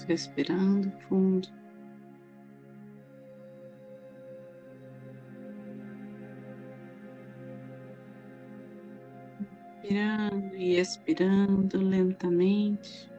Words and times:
Respirando 0.00 0.90
fundo. 1.08 1.48
Inspirando 9.82 10.54
e 10.56 10.80
expirando 10.80 11.78
lentamente. 11.78 13.11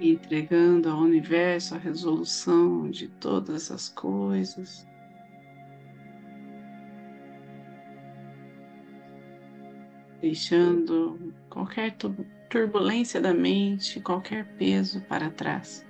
Entregando 0.00 0.88
ao 0.88 1.00
universo 1.00 1.74
a 1.74 1.78
resolução 1.78 2.90
de 2.90 3.08
todas 3.08 3.70
as 3.70 3.88
coisas. 3.88 4.86
Deixando 10.20 11.34
qualquer 11.48 11.96
turbulência 12.48 13.20
da 13.20 13.34
mente, 13.34 14.00
qualquer 14.00 14.46
peso 14.56 15.00
para 15.02 15.30
trás. 15.30 15.86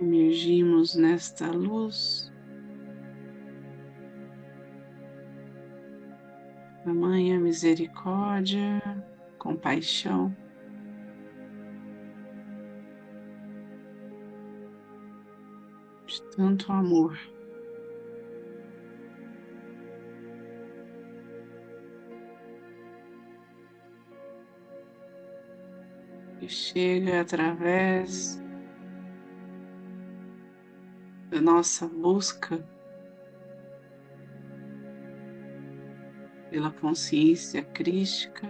Emergimos 0.00 0.94
nesta 0.94 1.50
luz. 1.50 2.32
Tamanha 6.82 7.38
misericórdia, 7.38 8.80
compaixão. 9.38 10.34
De 16.06 16.22
tanto 16.34 16.72
amor. 16.72 17.18
Que 26.38 26.48
chega 26.48 27.20
através 27.20 28.40
da 31.30 31.40
nossa 31.40 31.86
busca 31.86 32.60
pela 36.50 36.72
consciência 36.72 37.62
crística. 37.62 38.48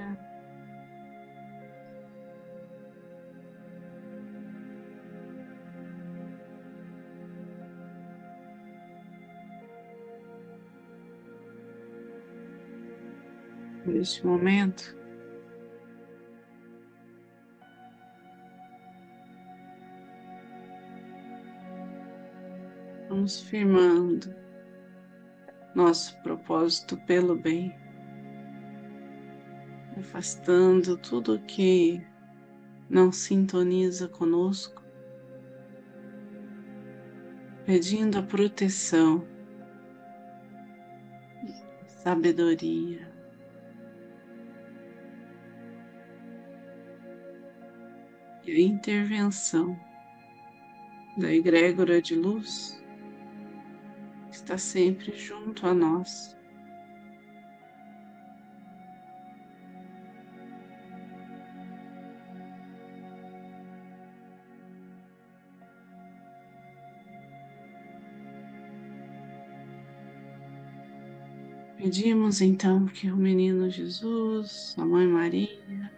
Neste 13.84 14.26
momento, 14.26 14.99
vamos 23.20 23.42
firmando 23.42 24.34
nosso 25.74 26.18
propósito 26.22 26.96
pelo 27.04 27.36
bem, 27.36 27.78
afastando 29.98 30.96
tudo 30.96 31.38
que 31.40 32.02
não 32.88 33.12
sintoniza 33.12 34.08
conosco, 34.08 34.82
pedindo 37.66 38.18
a 38.18 38.22
proteção, 38.22 39.22
sabedoria. 42.02 43.06
E 48.46 48.50
a 48.50 48.60
intervenção 48.60 49.78
da 51.18 51.30
egrégora 51.30 52.00
de 52.00 52.14
luz 52.14 52.79
está 54.50 54.58
sempre 54.58 55.16
junto 55.16 55.64
a 55.64 55.72
nós. 55.72 56.36
Pedimos 71.76 72.40
então 72.40 72.86
que 72.86 73.08
o 73.08 73.16
menino 73.16 73.70
Jesus, 73.70 74.74
a 74.76 74.84
mãe 74.84 75.06
Maria, 75.06 75.92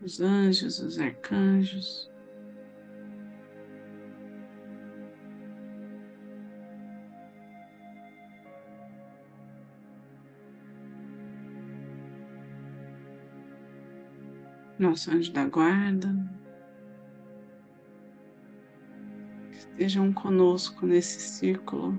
os 0.00 0.20
anjos, 0.20 0.78
os 0.78 1.00
arcanjos, 1.00 2.13
nosso 14.78 15.10
anjo 15.10 15.32
da 15.32 15.46
guarda, 15.46 16.14
estejam 19.52 20.12
conosco 20.12 20.86
nesse 20.86 21.20
círculo 21.20 21.98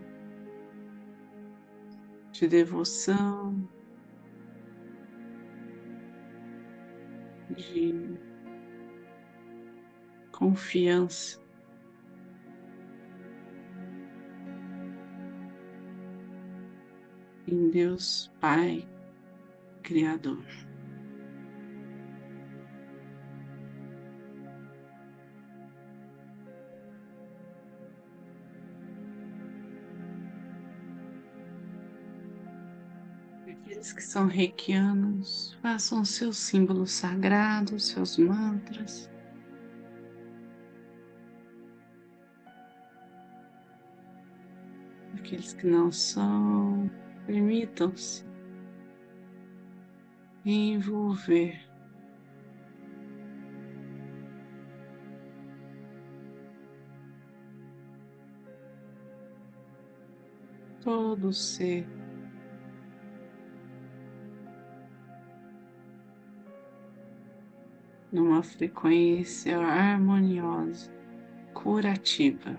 de 2.32 2.48
devoção, 2.48 3.68
de 7.56 8.18
confiança. 10.32 11.44
Em 17.48 17.70
Deus 17.70 18.32
Pai 18.42 18.88
Criador. 19.84 20.44
Aqueles 33.86 33.94
que 33.94 34.04
são 34.04 34.26
reikianos, 34.26 35.56
façam 35.62 36.04
seus 36.04 36.38
símbolos 36.38 36.92
sagrados, 36.92 37.90
seus 37.90 38.18
mantras. 38.18 39.08
Aqueles 45.16 45.54
que 45.54 45.68
não 45.68 45.92
são, 45.92 46.90
permitam-se 47.28 48.26
envolver 50.44 51.62
todo 60.82 61.32
ser 61.32 61.88
numa 68.16 68.42
frequência 68.42 69.58
harmoniosa, 69.58 70.90
curativa. 71.54 72.58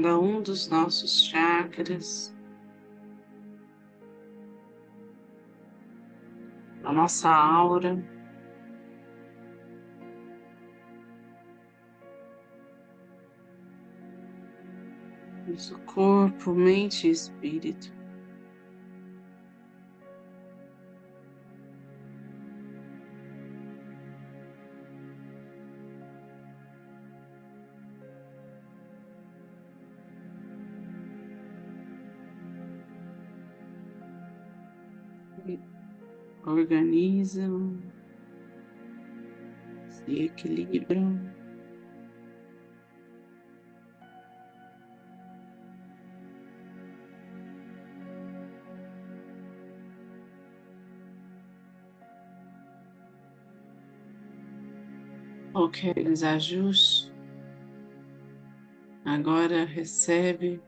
Cada 0.00 0.18
um 0.18 0.40
dos 0.40 0.66
nossos 0.70 1.24
chakras, 1.26 2.34
a 6.82 6.90
nossa 6.90 7.28
aura. 7.28 8.02
Nosso 15.46 15.78
corpo, 15.80 16.54
mente 16.54 17.06
e 17.06 17.10
espírito. 17.10 17.99
Organizam, 36.44 37.78
se 39.88 40.24
equilibram. 40.24 41.18
Qualquer 55.52 55.94
desajuste 55.94 57.12
agora 59.04 59.64
recebe 59.64 60.62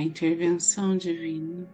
a 0.00 0.02
intervenção 0.02 0.96
divina. 0.96 1.68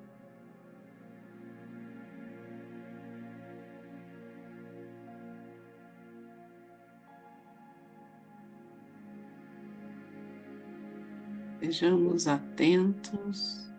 Sejamos 11.61 12.27
atentos. 12.27 13.71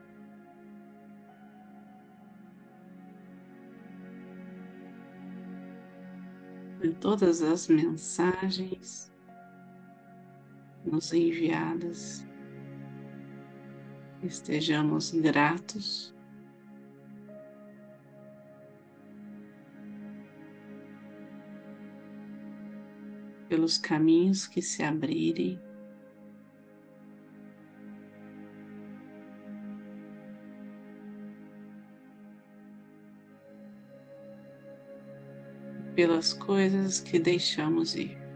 Em 6.82 6.94
todas 6.94 7.42
as 7.42 7.68
mensagens 7.68 9.12
nos 10.86 11.12
enviadas 11.12 12.26
estejamos 14.24 15.12
gratos. 15.12 16.14
Pelos 23.48 23.78
caminhos 23.78 24.46
que 24.46 24.62
se 24.62 24.84
abrirem, 24.84 25.58
pelas 35.96 36.34
coisas 36.34 37.00
que 37.00 37.20
deixamos 37.20 37.96
ir. 37.96 38.27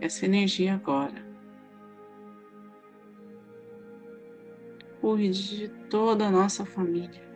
Essa 0.00 0.24
energia 0.24 0.74
agora. 0.74 1.28
Cuide 5.00 5.58
de 5.58 5.68
toda 5.88 6.26
a 6.26 6.30
nossa 6.30 6.64
família. 6.64 7.29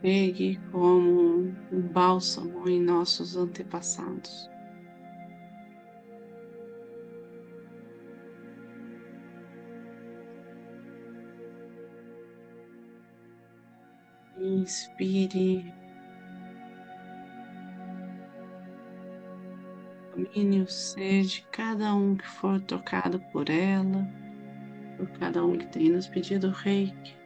Pegue 0.00 0.60
como 0.70 1.52
um 1.72 1.80
bálsamo 1.92 2.68
em 2.68 2.80
nossos 2.80 3.36
antepassados. 3.36 4.48
Inspire. 14.40 15.74
Domine 20.14 20.62
o 20.62 20.68
ser 20.68 21.24
de 21.24 21.42
cada 21.50 21.92
um 21.92 22.16
que 22.16 22.26
for 22.26 22.60
tocado 22.60 23.18
por 23.32 23.50
ela, 23.50 24.06
por 24.96 25.08
cada 25.18 25.44
um 25.44 25.58
que 25.58 25.66
tem 25.66 25.90
nos 25.90 26.06
pedido 26.06 26.50
reiki. 26.50 27.17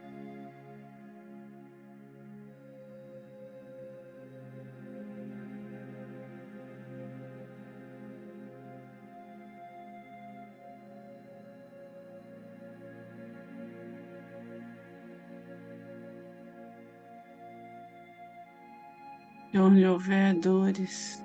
Onde 19.55 19.85
houver 19.85 20.33
dores, 20.33 21.23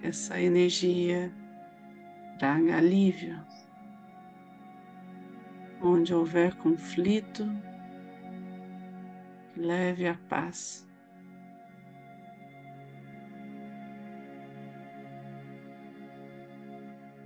essa 0.00 0.40
energia 0.40 1.32
traga 2.38 2.76
alívio. 2.76 3.44
Onde 5.82 6.14
houver 6.14 6.54
conflito, 6.54 7.44
leve 9.56 10.06
a 10.06 10.14
paz. 10.28 10.88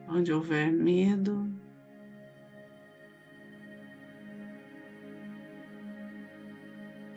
Onde 0.08 0.32
houver 0.32 0.72
medo, 0.72 1.46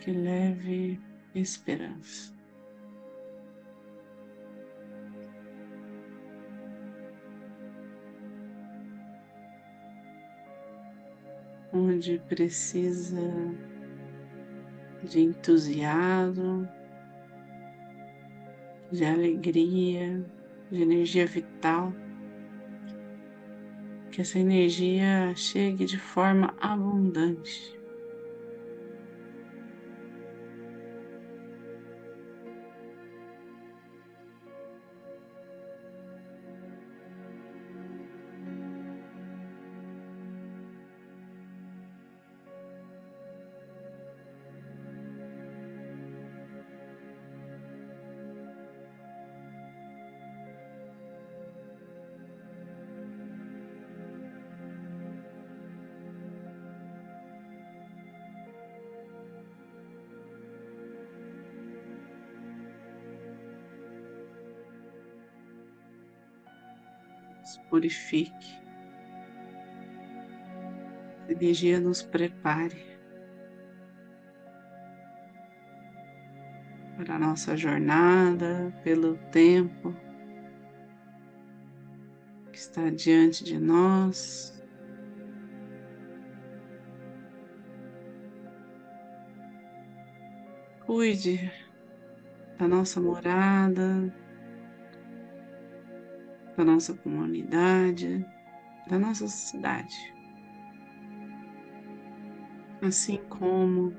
que 0.02 0.12
leve 0.12 1.15
esperança. 1.40 2.34
Onde 11.74 12.20
precisa 12.30 13.20
de 15.04 15.22
entusiasmo, 15.22 16.68
de 18.92 19.04
alegria, 19.06 20.26
de 20.72 20.82
energia 20.82 21.26
vital, 21.26 21.94
que 24.12 24.22
essa 24.22 24.40
energia 24.40 25.34
chegue 25.36 25.86
de 25.86 26.00
forma 26.00 26.56
abundante. 26.62 27.78
Purifique. 67.70 68.60
A 71.28 71.32
energia 71.32 71.80
nos 71.80 72.02
prepare 72.02 72.96
para 76.98 77.16
a 77.16 77.20
nossa 77.20 77.58
jornada 77.58 78.74
pelo 78.84 79.18
tempo 79.32 79.96
que 82.52 82.58
está 82.58 82.90
diante 82.90 83.44
de 83.44 83.60
nós. 83.60 84.54
Cuide 90.86 91.52
da 92.58 92.68
nossa 92.68 93.02
morada, 93.02 94.14
da 96.56 96.64
nossa 96.64 96.94
comunidade, 96.94 98.26
da 98.88 98.98
nossa 98.98 99.28
cidade. 99.28 100.14
Assim 102.82 103.18
como 103.30 103.94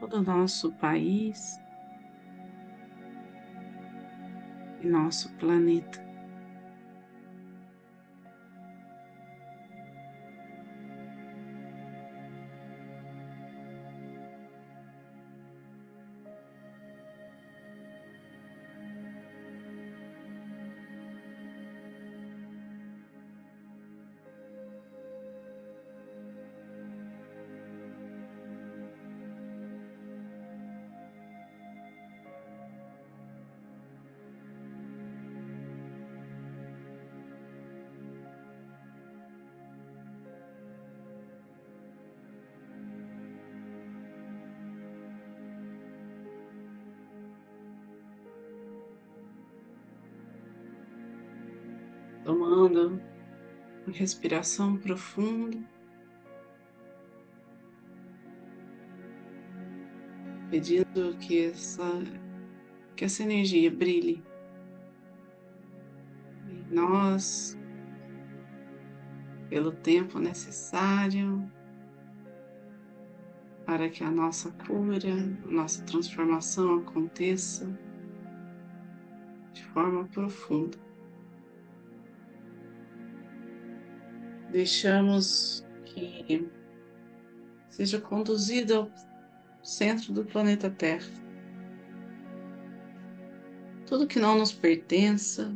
todo 0.00 0.18
o 0.18 0.22
nosso 0.22 0.72
país 0.72 1.60
e 4.82 4.86
nosso 4.86 5.32
planeta. 5.34 6.13
Tomando 52.24 53.00
uma 53.86 53.96
respiração 53.96 54.76
profunda. 54.76 55.58
Pedindo 60.50 61.16
que 61.18 61.46
essa, 61.46 61.84
que 62.96 63.04
essa 63.04 63.22
energia 63.22 63.70
brilhe 63.70 64.22
em 66.48 66.74
nós 66.74 67.58
pelo 69.48 69.72
tempo 69.72 70.18
necessário 70.18 71.50
para 73.66 73.88
que 73.88 74.04
a 74.04 74.10
nossa 74.10 74.50
cura, 74.66 75.08
a 75.44 75.50
nossa 75.50 75.82
transformação 75.84 76.78
aconteça 76.78 77.66
de 79.52 79.64
forma 79.66 80.04
profunda. 80.08 80.83
Deixamos 84.54 85.66
que 85.84 86.48
seja 87.68 88.00
conduzida 88.00 88.76
ao 88.76 88.90
centro 89.64 90.12
do 90.12 90.24
planeta 90.24 90.70
Terra. 90.70 91.10
Tudo 93.84 94.06
que 94.06 94.20
não 94.20 94.38
nos 94.38 94.52
pertença, 94.52 95.52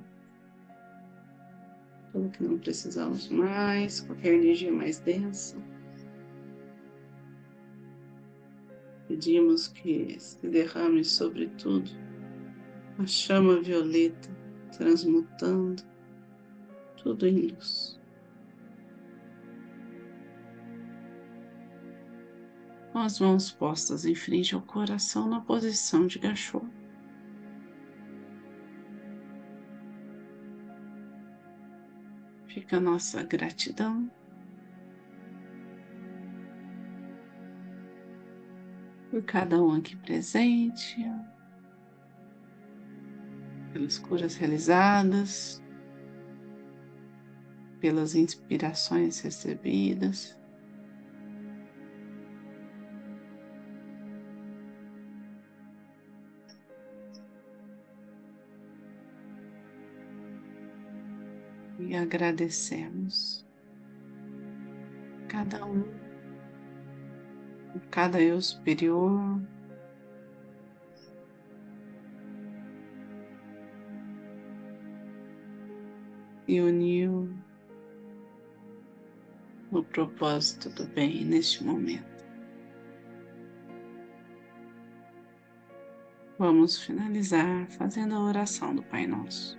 tudo 2.10 2.28
que 2.28 2.42
não 2.42 2.58
precisamos 2.58 3.28
mais, 3.28 4.00
qualquer 4.00 4.34
energia 4.34 4.72
mais 4.72 4.98
densa. 4.98 5.56
Pedimos 9.06 9.68
que 9.68 10.18
se 10.18 10.44
derrame 10.44 11.04
sobre 11.04 11.46
tudo 11.50 11.88
a 12.98 13.06
chama 13.06 13.60
violeta, 13.60 14.28
transmutando 14.76 15.84
tudo 16.96 17.28
em 17.28 17.52
luz. 17.52 17.97
Com 22.98 23.02
as 23.02 23.20
mãos 23.20 23.48
postas 23.52 24.04
em 24.04 24.14
frente 24.16 24.56
ao 24.56 24.60
coração 24.60 25.28
na 25.28 25.40
posição 25.40 26.04
de 26.04 26.18
gachô. 26.18 26.60
Fica 32.48 32.78
a 32.78 32.80
nossa 32.80 33.22
gratidão. 33.22 34.10
Por 39.12 39.22
cada 39.22 39.62
um 39.62 39.76
aqui 39.76 39.94
presente, 39.94 40.96
pelas 43.72 43.96
curas 43.96 44.34
realizadas, 44.34 45.62
pelas 47.78 48.16
inspirações 48.16 49.20
recebidas. 49.20 50.36
Agradecemos 62.08 63.46
cada 65.28 65.62
um, 65.66 65.84
cada 67.90 68.18
eu 68.18 68.40
superior. 68.40 69.38
E 76.46 76.62
uniu 76.62 77.28
no 79.70 79.84
propósito 79.84 80.70
do 80.70 80.86
bem 80.94 81.26
neste 81.26 81.62
momento. 81.62 82.24
Vamos 86.38 86.78
finalizar 86.78 87.66
fazendo 87.72 88.14
a 88.14 88.20
oração 88.20 88.74
do 88.74 88.82
Pai 88.82 89.06
Nosso. 89.06 89.58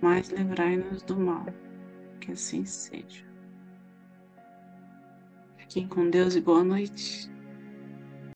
mas 0.00 0.28
livrai-nos 0.30 1.02
do 1.02 1.16
mal, 1.16 1.46
que 2.20 2.32
assim 2.32 2.64
seja. 2.64 3.24
Fiquem 5.56 5.88
com 5.88 6.08
Deus 6.10 6.34
e 6.36 6.40
boa 6.40 6.62
noite. 6.62 7.30